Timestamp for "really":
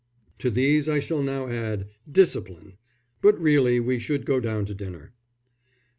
3.39-3.79